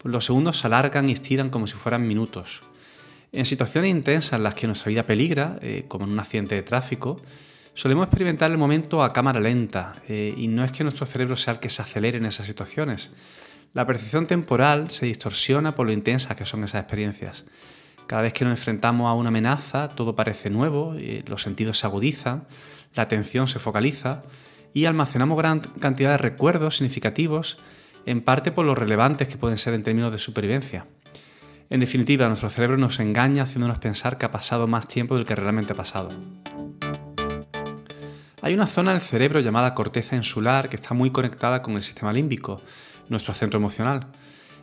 pues 0.00 0.12
los 0.12 0.26
segundos 0.26 0.58
se 0.58 0.66
alargan 0.66 1.08
y 1.08 1.12
estiran 1.12 1.48
como 1.48 1.66
si 1.66 1.72
fueran 1.72 2.06
minutos. 2.06 2.62
En 3.32 3.46
situaciones 3.46 3.92
intensas 3.92 4.34
en 4.34 4.42
las 4.42 4.54
que 4.54 4.66
nuestra 4.66 4.90
vida 4.90 5.06
peligra, 5.06 5.58
eh, 5.62 5.86
como 5.88 6.04
en 6.04 6.12
un 6.12 6.20
accidente 6.20 6.54
de 6.54 6.62
tráfico, 6.62 7.16
solemos 7.72 8.06
experimentar 8.06 8.50
el 8.50 8.58
momento 8.58 9.02
a 9.02 9.14
cámara 9.14 9.40
lenta 9.40 9.94
eh, 10.08 10.34
y 10.36 10.48
no 10.48 10.64
es 10.64 10.70
que 10.72 10.84
nuestro 10.84 11.06
cerebro 11.06 11.36
sea 11.36 11.54
el 11.54 11.60
que 11.60 11.70
se 11.70 11.80
acelere 11.80 12.18
en 12.18 12.26
esas 12.26 12.46
situaciones. 12.46 13.12
La 13.72 13.86
percepción 13.86 14.26
temporal 14.26 14.90
se 14.90 15.06
distorsiona 15.06 15.74
por 15.74 15.86
lo 15.86 15.92
intensas 15.92 16.36
que 16.36 16.44
son 16.44 16.62
esas 16.64 16.82
experiencias. 16.82 17.46
Cada 18.06 18.22
vez 18.22 18.32
que 18.32 18.44
nos 18.44 18.58
enfrentamos 18.58 19.08
a 19.08 19.14
una 19.14 19.28
amenaza, 19.28 19.88
todo 19.88 20.14
parece 20.14 20.48
nuevo, 20.48 20.94
los 21.26 21.42
sentidos 21.42 21.78
se 21.78 21.86
agudizan, 21.86 22.44
la 22.94 23.02
atención 23.02 23.48
se 23.48 23.58
focaliza 23.58 24.22
y 24.72 24.84
almacenamos 24.84 25.36
gran 25.36 25.60
cantidad 25.60 26.12
de 26.12 26.18
recuerdos 26.18 26.76
significativos, 26.76 27.58
en 28.04 28.20
parte 28.20 28.52
por 28.52 28.64
lo 28.64 28.76
relevantes 28.76 29.26
que 29.26 29.38
pueden 29.38 29.58
ser 29.58 29.74
en 29.74 29.82
términos 29.82 30.12
de 30.12 30.18
supervivencia. 30.18 30.86
En 31.68 31.80
definitiva, 31.80 32.28
nuestro 32.28 32.48
cerebro 32.48 32.76
nos 32.76 33.00
engaña 33.00 33.42
haciéndonos 33.42 33.80
pensar 33.80 34.18
que 34.18 34.26
ha 34.26 34.30
pasado 34.30 34.68
más 34.68 34.86
tiempo 34.86 35.16
del 35.16 35.26
que 35.26 35.34
realmente 35.34 35.72
ha 35.72 35.76
pasado. 35.76 36.10
Hay 38.40 38.54
una 38.54 38.68
zona 38.68 38.92
del 38.92 39.00
cerebro 39.00 39.40
llamada 39.40 39.74
corteza 39.74 40.14
insular 40.14 40.68
que 40.68 40.76
está 40.76 40.94
muy 40.94 41.10
conectada 41.10 41.62
con 41.62 41.74
el 41.74 41.82
sistema 41.82 42.12
límbico, 42.12 42.62
nuestro 43.08 43.34
centro 43.34 43.58
emocional. 43.58 44.06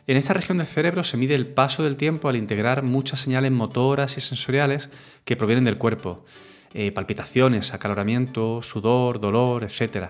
En 0.06 0.18
esta 0.18 0.34
región 0.34 0.58
del 0.58 0.68
cerebro 0.68 1.06
se 1.06 1.16
mide 1.16 1.34
el 1.34 1.48
paso 1.48 1.84
del 1.84 1.96
tiempo 1.96 2.28
al 2.28 2.36
integrar 2.36 2.84
muchas 2.84 3.22
señales 3.22 3.52
motoras 3.54 4.18
y 4.18 4.22
sensoriales 4.22 4.90
que 5.24 5.38
provienen 5.38 5.64
del 5.64 5.78
cuerpo. 5.78 6.26
Eh, 6.74 6.92
palpitaciones, 6.92 7.74
acaloramiento, 7.74 8.62
sudor, 8.62 9.22
dolor, 9.22 9.64
etc. 9.64 10.08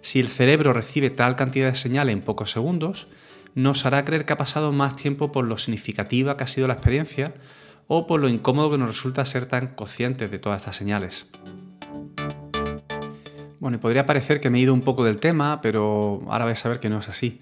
Si 0.00 0.18
el 0.18 0.26
cerebro 0.26 0.72
recibe 0.72 1.10
tal 1.10 1.36
cantidad 1.36 1.68
de 1.68 1.76
señales 1.76 2.12
en 2.12 2.22
pocos 2.22 2.50
segundos, 2.50 3.06
nos 3.54 3.86
hará 3.86 4.04
creer 4.04 4.24
que 4.24 4.32
ha 4.32 4.36
pasado 4.36 4.72
más 4.72 4.96
tiempo 4.96 5.30
por 5.30 5.44
lo 5.44 5.58
significativa 5.58 6.36
que 6.36 6.44
ha 6.44 6.48
sido 6.48 6.66
la 6.66 6.74
experiencia 6.74 7.34
o 7.86 8.08
por 8.08 8.20
lo 8.20 8.28
incómodo 8.28 8.70
que 8.70 8.78
nos 8.78 8.88
resulta 8.88 9.24
ser 9.24 9.46
tan 9.46 9.68
conscientes 9.68 10.30
de 10.30 10.38
todas 10.40 10.62
estas 10.62 10.76
señales. 10.76 11.30
Bueno, 13.60 13.76
y 13.76 13.80
podría 13.80 14.06
parecer 14.06 14.40
que 14.40 14.50
me 14.50 14.58
he 14.58 14.62
ido 14.62 14.74
un 14.74 14.80
poco 14.80 15.04
del 15.04 15.18
tema, 15.20 15.60
pero 15.60 16.22
ahora 16.28 16.46
vais 16.46 16.64
a 16.64 16.68
ver 16.68 16.80
que 16.80 16.88
no 16.88 16.98
es 16.98 17.08
así. 17.08 17.40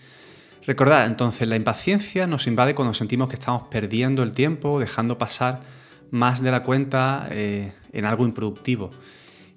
Recordad, 0.69 1.07
entonces, 1.07 1.49
la 1.49 1.57
impaciencia 1.57 2.27
nos 2.27 2.47
invade 2.47 2.75
cuando 2.75 2.93
sentimos 2.93 3.31
que 3.31 3.37
estamos 3.37 3.63
perdiendo 3.69 4.23
el 4.23 4.33
tiempo, 4.33 4.79
dejando 4.79 5.17
pasar 5.17 5.63
más 6.11 6.43
de 6.43 6.51
la 6.51 6.61
cuenta 6.61 7.27
eh, 7.31 7.73
en 7.91 8.05
algo 8.05 8.27
improductivo. 8.27 8.91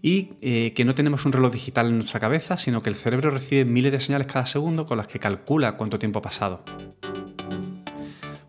Y 0.01 0.29
eh, 0.39 0.71
que 0.73 0.85
no 0.85 0.95
tenemos 0.95 1.25
un 1.25 1.33
reloj 1.33 1.51
digital 1.51 1.89
en 1.89 1.97
nuestra 1.97 2.21
cabeza, 2.21 2.55
sino 2.55 2.81
que 2.81 2.89
el 2.89 2.95
cerebro 2.95 3.29
recibe 3.29 3.65
miles 3.65 3.91
de 3.91 3.99
señales 3.99 4.25
cada 4.27 4.45
segundo 4.45 4.85
con 4.85 4.95
las 4.95 5.07
que 5.07 5.19
calcula 5.19 5.75
cuánto 5.75 5.99
tiempo 5.99 6.19
ha 6.19 6.21
pasado. 6.21 6.63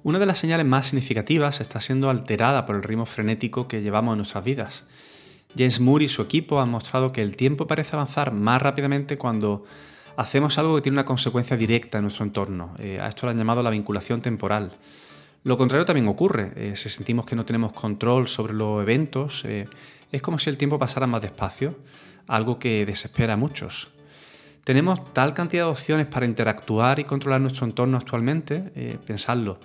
Una 0.04 0.20
de 0.20 0.26
las 0.26 0.38
señales 0.38 0.64
más 0.64 0.86
significativas 0.86 1.60
está 1.60 1.80
siendo 1.80 2.10
alterada 2.10 2.64
por 2.64 2.76
el 2.76 2.84
ritmo 2.84 3.06
frenético 3.06 3.66
que 3.66 3.82
llevamos 3.82 4.12
en 4.12 4.18
nuestras 4.18 4.44
vidas. 4.44 4.86
James 5.58 5.80
Moore 5.80 6.04
y 6.04 6.08
su 6.08 6.22
equipo 6.22 6.60
han 6.60 6.70
mostrado 6.70 7.10
que 7.10 7.22
el 7.22 7.36
tiempo 7.36 7.66
parece 7.66 7.96
avanzar 7.96 8.32
más 8.32 8.62
rápidamente 8.62 9.18
cuando 9.18 9.64
hacemos 10.16 10.58
algo 10.58 10.74
que 10.76 10.82
tiene 10.82 10.96
una 10.96 11.04
consecuencia 11.04 11.56
directa 11.56 11.98
en 11.98 12.04
nuestro 12.04 12.24
entorno. 12.24 12.74
Eh, 12.78 12.98
a 13.00 13.08
esto 13.08 13.26
lo 13.26 13.30
han 13.30 13.38
llamado 13.38 13.62
la 13.62 13.70
vinculación 13.70 14.20
temporal. 14.20 14.72
Lo 15.44 15.58
contrario 15.58 15.84
también 15.84 16.08
ocurre. 16.08 16.52
Eh, 16.56 16.76
si 16.76 16.88
sentimos 16.88 17.26
que 17.26 17.36
no 17.36 17.44
tenemos 17.44 17.72
control 17.72 18.28
sobre 18.28 18.54
los 18.54 18.82
eventos, 18.82 19.44
eh, 19.44 19.66
es 20.10 20.22
como 20.22 20.38
si 20.38 20.50
el 20.50 20.56
tiempo 20.56 20.78
pasara 20.78 21.06
más 21.06 21.22
despacio, 21.22 21.76
algo 22.26 22.58
que 22.58 22.86
desespera 22.86 23.34
a 23.34 23.36
muchos. 23.36 23.90
Tenemos 24.64 25.12
tal 25.12 25.34
cantidad 25.34 25.64
de 25.64 25.70
opciones 25.70 26.06
para 26.06 26.26
interactuar 26.26 27.00
y 27.00 27.04
controlar 27.04 27.40
nuestro 27.40 27.66
entorno 27.66 27.96
actualmente, 27.96 28.98
pensadlo. 29.04 29.58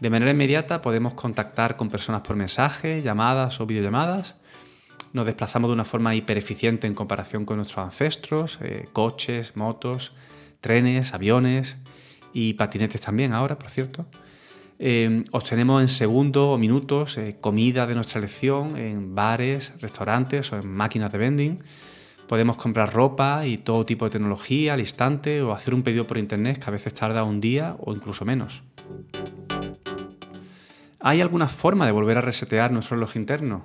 De 0.00 0.10
manera 0.10 0.32
inmediata 0.32 0.80
podemos 0.80 1.14
contactar 1.14 1.76
con 1.76 1.88
personas 1.88 2.22
por 2.22 2.34
mensaje, 2.34 3.00
llamadas 3.00 3.60
o 3.60 3.66
videollamadas. 3.66 4.39
Nos 5.12 5.26
desplazamos 5.26 5.68
de 5.68 5.74
una 5.74 5.84
forma 5.84 6.14
hipereficiente 6.14 6.86
en 6.86 6.94
comparación 6.94 7.44
con 7.44 7.56
nuestros 7.56 7.84
ancestros, 7.84 8.58
eh, 8.62 8.86
coches, 8.92 9.56
motos, 9.56 10.12
trenes, 10.60 11.14
aviones 11.14 11.78
y 12.32 12.54
patinetes 12.54 13.00
también 13.00 13.32
ahora, 13.32 13.58
por 13.58 13.70
cierto. 13.70 14.06
Eh, 14.78 15.24
obtenemos 15.32 15.82
en 15.82 15.88
segundos 15.88 16.54
o 16.54 16.58
minutos 16.58 17.18
eh, 17.18 17.36
comida 17.40 17.86
de 17.86 17.94
nuestra 17.94 18.18
elección 18.18 18.78
en 18.78 19.14
bares, 19.14 19.74
restaurantes 19.80 20.52
o 20.52 20.58
en 20.58 20.68
máquinas 20.68 21.10
de 21.12 21.18
vending. 21.18 21.64
Podemos 22.28 22.56
comprar 22.56 22.92
ropa 22.94 23.44
y 23.46 23.58
todo 23.58 23.84
tipo 23.84 24.04
de 24.04 24.12
tecnología 24.12 24.74
al 24.74 24.80
instante 24.80 25.42
o 25.42 25.52
hacer 25.52 25.74
un 25.74 25.82
pedido 25.82 26.06
por 26.06 26.16
internet 26.16 26.62
que 26.62 26.70
a 26.70 26.72
veces 26.72 26.94
tarda 26.94 27.24
un 27.24 27.40
día 27.40 27.76
o 27.80 27.92
incluso 27.92 28.24
menos. 28.24 28.62
¿Hay 31.00 31.20
alguna 31.20 31.48
forma 31.48 31.84
de 31.86 31.92
volver 31.92 32.18
a 32.18 32.20
resetear 32.20 32.70
nuestro 32.70 32.96
reloj 32.96 33.16
interno? 33.16 33.64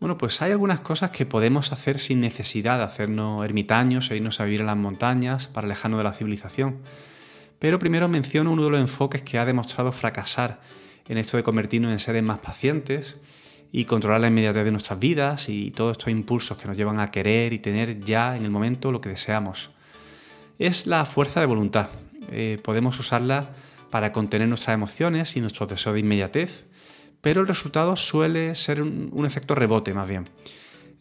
Bueno, 0.00 0.16
pues 0.16 0.40
hay 0.42 0.52
algunas 0.52 0.78
cosas 0.80 1.10
que 1.10 1.26
podemos 1.26 1.72
hacer 1.72 1.98
sin 1.98 2.20
necesidad 2.20 2.78
de 2.78 2.84
hacernos 2.84 3.44
ermitaños 3.44 4.10
e 4.10 4.16
irnos 4.16 4.38
a 4.38 4.44
vivir 4.44 4.60
en 4.60 4.66
las 4.66 4.76
montañas 4.76 5.48
para 5.48 5.66
alejarnos 5.66 5.98
de 5.98 6.04
la 6.04 6.12
civilización. 6.12 6.78
Pero 7.58 7.80
primero 7.80 8.06
menciono 8.06 8.52
uno 8.52 8.64
de 8.64 8.70
los 8.70 8.80
enfoques 8.80 9.22
que 9.22 9.38
ha 9.38 9.44
demostrado 9.44 9.90
fracasar 9.90 10.60
en 11.08 11.18
esto 11.18 11.36
de 11.36 11.42
convertirnos 11.42 11.90
en 11.90 11.98
seres 11.98 12.22
más 12.22 12.38
pacientes 12.38 13.16
y 13.72 13.86
controlar 13.86 14.20
la 14.20 14.28
inmediatez 14.28 14.64
de 14.64 14.70
nuestras 14.70 15.00
vidas 15.00 15.48
y 15.48 15.72
todos 15.72 15.92
estos 15.92 16.12
impulsos 16.12 16.56
que 16.56 16.68
nos 16.68 16.76
llevan 16.76 17.00
a 17.00 17.10
querer 17.10 17.52
y 17.52 17.58
tener 17.58 17.98
ya 18.00 18.36
en 18.36 18.44
el 18.44 18.50
momento 18.50 18.92
lo 18.92 19.00
que 19.00 19.08
deseamos. 19.08 19.70
Es 20.60 20.86
la 20.86 21.04
fuerza 21.06 21.40
de 21.40 21.46
voluntad. 21.46 21.88
Eh, 22.30 22.58
podemos 22.62 22.98
usarla 23.00 23.50
para 23.90 24.12
contener 24.12 24.48
nuestras 24.48 24.74
emociones 24.74 25.36
y 25.36 25.40
nuestros 25.40 25.68
deseos 25.68 25.94
de 25.94 26.00
inmediatez, 26.00 26.66
pero 27.20 27.40
el 27.40 27.46
resultado 27.46 27.96
suele 27.96 28.54
ser 28.54 28.82
un, 28.82 29.24
efecto 29.26 29.54
rebote 29.54 29.94
más 29.94 30.08
bien. 30.08 30.28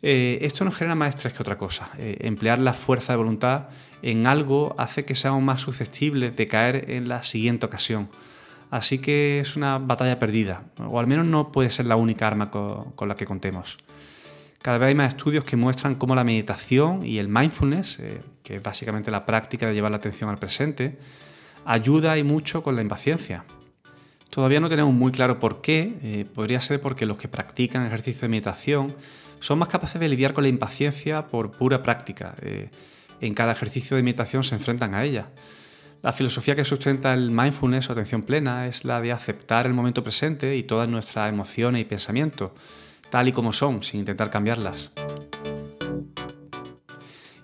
Eh, 0.02 0.40
esto 0.42 0.64
nos 0.64 0.76
genera 0.76 0.96
más 0.96 1.10
estrés 1.10 1.34
que 1.34 1.42
otra 1.42 1.58
cosa. 1.58 1.90
Eh, 1.98 2.18
emplear 2.22 2.60
la 2.60 2.74
fuerza 2.74 3.14
de 3.14 3.18
voluntad 3.18 3.70
en 4.02 4.28
algo 4.28 4.76
hace 4.78 5.06
que 5.06 5.16
seamos 5.16 5.42
más 5.42 5.62
susceptibles 5.62 6.36
de 6.36 6.48
caer 6.48 6.92
en 6.92 7.10
la 7.10 7.24
siguiente 7.24 7.66
ocasión. 7.66 8.10
Así 8.70 9.00
que 9.00 9.40
es 9.40 9.56
una 9.56 9.78
batalla 9.78 10.20
perdida, 10.20 10.66
o 10.78 11.00
al 11.00 11.08
menos 11.08 11.26
no 11.26 11.52
puede 11.52 11.70
ser 11.70 11.86
la 11.86 11.96
única 11.96 12.28
arma 12.28 12.52
con, 12.52 13.08
la 13.08 13.16
que 13.16 13.26
contemos. 13.26 13.78
Cada 14.62 14.78
vez 14.78 14.90
hay 14.90 14.96
más 14.96 15.14
estudios 15.14 15.46
que 15.46 15.56
muestran 15.56 15.96
cómo 15.96 16.16
la 16.16 16.26
meditación 16.26 17.06
y 17.06 17.20
el 17.20 17.30
mindfulness, 17.30 18.00
eh, 18.00 18.22
que 18.44 18.58
es 18.58 18.64
básicamente 18.64 19.10
la 19.10 19.26
práctica 19.26 19.68
de 19.68 19.74
llevar 19.74 19.92
la 19.92 19.98
atención 19.98 20.30
al 20.30 20.38
presente, 20.38 20.98
ayuda 21.66 22.18
y 22.18 22.24
mucho 22.24 22.62
con 22.62 22.76
la 22.76 22.82
impaciencia. 22.82 23.46
Todavía 24.30 24.60
no 24.60 24.70
tenemos 24.70 24.94
muy 24.94 25.12
claro 25.12 25.40
por 25.40 25.62
qué, 25.62 25.98
eh, 26.04 26.26
podría 26.26 26.62
ser 26.62 26.82
porque 26.82 27.06
los 27.06 27.18
que 27.18 27.28
practican 27.28 27.86
ejercicio 27.86 28.22
de 28.22 28.30
meditación 28.30 28.94
son 29.40 29.60
más 29.60 29.68
capaces 29.68 30.00
de 30.00 30.10
lidiar 30.10 30.34
con 30.34 30.44
la 30.44 30.50
impaciencia 30.50 31.28
por 31.28 31.52
pura 31.52 31.82
práctica. 31.82 32.36
Eh, 32.42 32.70
en 33.22 33.34
cada 33.34 33.52
ejercicio 33.52 33.98
de 33.98 34.04
meditación 34.04 34.44
se 34.44 34.56
enfrentan 34.56 34.94
a 34.94 35.04
ella. 35.04 35.30
La 36.04 36.12
filosofía 36.12 36.56
que 36.56 36.64
sustenta 36.64 37.14
el 37.14 37.32
mindfulness 37.32 37.90
o 37.90 37.94
atención 37.94 38.22
plena 38.22 38.68
es 38.68 38.86
la 38.86 39.02
de 39.02 39.12
aceptar 39.12 39.66
el 39.66 39.74
momento 39.74 40.04
presente 40.04 40.56
y 40.56 40.64
todas 40.64 40.88
nuestras 40.88 41.32
emociones 41.32 41.82
y 41.82 41.86
pensamientos, 41.86 42.52
tal 43.10 43.28
y 43.28 43.32
como 43.32 43.52
son, 43.52 43.84
sin 43.84 44.02
intentar 44.02 44.30
cambiarlas. 44.30 44.94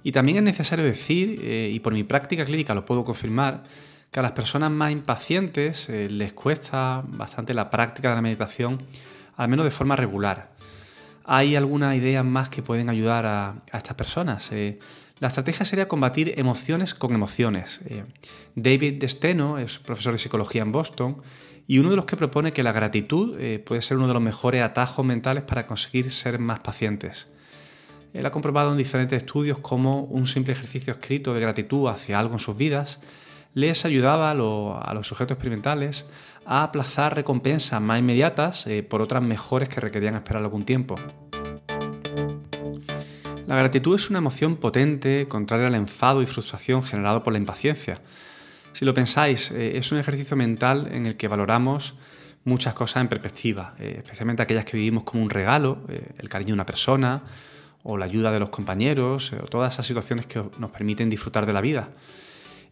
Y 0.04 0.12
también 0.12 0.38
es 0.38 0.44
necesario 0.44 0.86
decir, 0.86 1.40
eh, 1.42 1.72
y 1.74 1.80
por 1.80 1.94
mi 1.94 2.04
práctica 2.04 2.46
clínica 2.46 2.76
lo 2.76 2.86
puedo 2.86 3.04
confirmar, 3.04 3.64
que 4.14 4.20
a 4.20 4.24
las 4.24 4.34
personas 4.34 4.70
más 4.70 4.92
impacientes 4.92 5.90
eh, 5.90 6.08
les 6.08 6.34
cuesta 6.34 7.04
bastante 7.04 7.56
la 7.56 7.72
práctica 7.72 8.10
de 8.10 8.16
la 8.16 8.22
meditación, 8.22 8.80
al 9.36 9.48
menos 9.50 9.66
de 9.66 9.72
forma 9.72 9.96
regular. 9.96 10.52
Hay 11.26 11.56
algunas 11.56 11.96
ideas 11.96 12.24
más 12.24 12.50
que 12.50 12.62
pueden 12.62 12.92
ayudar 12.92 13.26
a, 13.26 13.56
estas 13.74 13.96
personas. 13.96 14.52
Eh. 14.52 14.78
la 15.18 15.30
estrategia 15.30 15.66
sería 15.66 15.88
combatir 15.88 16.36
emociones 16.38 16.94
con 16.94 17.16
emociones. 17.16 17.82
Eh. 17.86 18.04
David 18.54 19.00
Desteno 19.00 19.58
es 19.58 19.80
profesor 19.80 20.12
de 20.12 20.20
psicología 20.20 20.62
en 20.62 20.72
Boston 20.72 21.18
y 21.66 21.80
uno 21.80 21.90
de 21.90 21.96
los 21.96 22.06
que 22.06 22.16
propone 22.16 22.54
que 22.54 22.62
la 22.62 22.72
gratitud 22.72 23.36
puede 23.66 23.82
ser 23.82 23.98
uno 23.98 24.08
de 24.08 24.14
los 24.14 24.22
mejores 24.22 24.62
atajos 24.62 25.04
mentales 25.04 25.44
para 25.44 25.66
conseguir 25.66 26.12
ser 26.12 26.38
más 26.38 26.60
pacientes. 26.60 27.34
Él 28.14 28.26
ha 28.28 28.32
comprobado 28.32 28.74
en 28.74 28.78
diferentes 28.78 29.24
estudios 29.24 29.58
cómo 29.58 30.04
un 30.04 30.28
simple 30.28 30.54
ejercicio 30.54 30.94
escrito 30.94 31.34
de 31.34 31.40
gratitud 31.40 31.88
hacia 31.88 32.20
algo 32.20 32.34
en 32.34 32.40
sus 32.40 32.56
vidas 32.56 33.00
les 33.54 33.86
ayudaba 33.86 34.32
a, 34.32 34.94
los 34.94 35.08
sujetos 35.08 35.36
experimentales 35.36 36.10
a 36.46 36.64
aplazar 36.64 37.16
recompensas 37.16 37.82
más 37.82 38.00
inmediatas 38.00 38.68
eh, 38.68 38.84
por 38.84 39.02
otras 39.02 39.24
mejores 39.24 39.70
que 39.70 39.80
requerían 39.80 40.16
esperar 40.16 40.44
algún 40.44 40.64
tiempo. 40.64 40.96
La 43.48 43.56
gratitud 43.56 43.96
es 43.96 44.10
una 44.10 44.20
emoción 44.20 44.56
potente, 44.56 45.28
contraria 45.28 45.68
al 45.68 45.76
enfado 45.76 46.22
y 46.22 46.26
frustración 46.26 46.82
generado 46.82 47.24
por 47.24 47.34
la 47.34 47.40
impaciencia. 47.40 48.02
Si 48.72 48.86
lo 48.86 48.94
pensáis, 48.94 49.52
eh, 49.52 49.78
es 49.78 49.92
un 49.92 50.00
ejercicio 50.00 50.36
mental 50.36 50.90
en 50.92 51.06
el 51.06 51.16
que 51.16 51.28
valoramos 51.28 51.96
muchas 52.46 52.74
cosas 52.74 53.02
en 53.02 53.08
perspectiva, 53.08 53.76
eh, 53.80 53.96
especialmente 54.00 54.42
aquellas 54.42 54.66
que 54.66 54.76
vivimos 54.76 55.04
como 55.04 55.24
un 55.24 55.30
regalo, 55.30 55.80
el 56.18 56.28
cariño 56.28 56.50
de 56.50 56.54
una 56.54 56.66
persona, 56.66 57.22
o 57.84 57.98
la 57.98 58.06
ayuda 58.06 58.32
de 58.32 58.40
los 58.40 58.50
compañeros, 58.50 59.34
o 59.34 59.46
todas 59.46 59.74
esas 59.74 59.86
situaciones 59.86 60.26
que 60.26 60.42
nos 60.58 60.72
permiten 60.72 61.10
disfrutar 61.10 61.46
de 61.46 61.54
la 61.54 61.62
vida. 61.62 61.90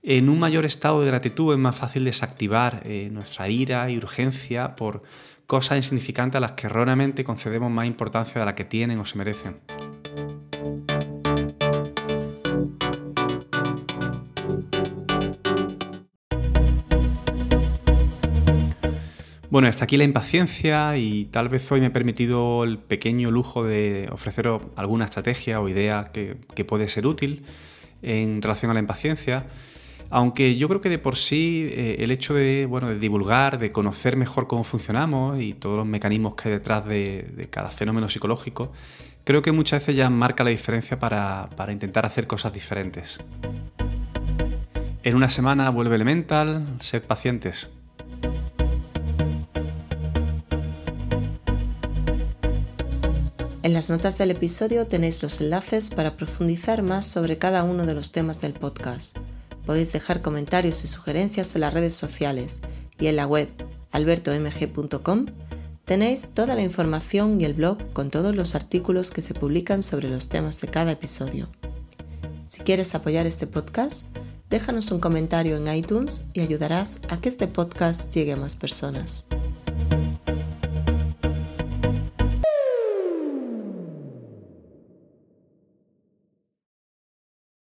En 0.03 0.29
un 0.29 0.39
mayor 0.39 0.65
estado 0.65 1.01
de 1.01 1.05
gratitud 1.05 1.53
es 1.53 1.60
más 1.60 1.75
fácil 1.75 2.05
desactivar 2.05 2.81
eh, 2.86 3.10
nuestra 3.12 3.50
ira 3.50 3.88
y 3.91 3.98
urgencia 3.98 4.75
por 4.75 5.03
cosas 5.46 5.77
insignificantes 5.77 6.38
a 6.38 6.39
las 6.39 6.53
que 6.53 6.65
erróneamente 6.65 7.24
concedemos 7.24 7.70
más 7.70 7.86
importancia 7.86 8.39
de 8.41 8.46
la 8.46 8.55
que 8.55 8.65
tienen 8.65 8.98
o 8.98 9.05
se 9.05 9.20
merecen. 9.20 9.58
Bueno, 19.51 19.67
hasta 19.67 19.84
aquí 19.84 19.98
la 19.98 20.03
impaciencia 20.03 20.98
y 20.98 21.25
tal 21.25 21.48
vez 21.48 21.72
hoy 21.72 21.79
me 21.79 21.88
he 21.88 21.91
permitido 21.91 22.63
el 22.63 22.79
pequeño 22.79 23.29
lujo 23.29 23.63
de 23.63 24.08
ofreceros 24.12 24.63
alguna 24.77 25.05
estrategia 25.05 25.60
o 25.60 25.70
idea 25.70 26.10
que, 26.12 26.38
que 26.55 26.65
puede 26.65 26.88
ser 26.88 27.05
útil 27.05 27.46
en 28.01 28.41
relación 28.41 28.72
a 28.72 28.74
la 28.74 28.79
impaciencia. 28.79 29.46
Aunque 30.13 30.58
yo 30.58 30.68
creo 30.68 30.82
que 30.82 30.89
de 30.89 31.00
por 31.00 31.15
sí 31.15 31.70
eh, 31.72 31.96
el 32.00 32.12
hecho 32.12 32.34
de, 32.34 32.65
bueno, 32.65 32.89
de 32.89 33.00
divulgar, 33.00 33.58
de 33.58 33.72
conocer 33.72 34.18
mejor 34.18 34.46
cómo 34.46 34.65
funcionamos 34.65 35.39
y 35.39 35.53
todos 35.53 35.77
los 35.77 35.88
mecanismos 35.88 36.36
que 36.36 36.50
hay 36.50 36.56
detrás 36.56 36.86
de, 36.86 37.48
cada 37.50 37.70
fenómeno 37.70 38.10
psicológico, 38.10 38.74
creo 39.24 39.41
que 39.41 39.53
muchas 39.53 39.80
veces 39.80 39.96
ya 39.96 40.10
marca 40.10 40.44
la 40.44 40.50
diferencia 40.50 41.00
para, 41.00 41.48
para 41.56 41.72
intentar 41.72 42.06
hacer 42.06 42.27
cosas 42.27 42.51
diferentes. 42.51 43.20
En 45.03 45.15
una 45.15 45.30
semana 45.30 45.70
vuelve 45.70 45.96
Elemental, 45.96 46.65
sed 46.80 47.03
pacientes. 47.03 47.70
En 53.63 53.74
las 53.74 53.89
notas 53.89 54.18
del 54.18 54.32
episodio 54.32 54.88
tenéis 54.88 55.24
los 55.24 55.39
enlaces 55.39 55.89
para 55.89 56.18
profundizar 56.18 56.84
más 56.84 57.08
sobre 57.08 57.38
cada 57.38 57.63
uno 57.63 57.86
de 57.86 57.94
los 57.94 58.12
temas 58.12 58.41
del 58.41 58.51
podcast. 58.51 59.18
Podéis 59.65 59.91
dejar 59.91 60.22
comentarios 60.22 60.84
y 60.84 60.88
sugerencias 60.88 61.56
en 61.56 61.62
las 61.62 61.74
redes 61.74 61.96
sociales 61.96 62.62
y 63.00 63.08
en 63.08 63.15
la 63.15 63.27
web 63.27 63.50
albertomg.com 63.91 65.25
tenéis 65.86 66.30
toda 66.34 66.56
la 66.56 66.62
información 66.62 67.41
y 67.41 67.46
el 67.46 67.53
blog 67.53 67.77
con 67.94 68.10
todos 68.10 68.36
los 68.36 68.56
artículos 68.56 69.12
que 69.12 69.22
se 69.22 69.34
publican 69.34 69.84
sobre 69.84 70.10
los 70.10 70.30
temas 70.30 70.62
de 70.62 70.68
cada 70.68 70.91
episodio. 70.91 71.50
Si 72.48 72.62
quieres 72.62 72.96
apoyar 72.96 73.25
este 73.25 73.48
podcast, 73.48 74.06
déjanos 74.50 74.91
un 74.91 75.00
comentario 75.00 75.58
en 75.58 75.74
iTunes 75.74 76.25
y 76.34 76.41
ayudarás 76.41 77.01
a 77.10 77.18
que 77.18 77.30
este 77.30 77.48
podcast 77.48 78.13
llegue 78.13 78.34
a 78.34 78.38
más 78.38 78.56
personas. 78.56 79.25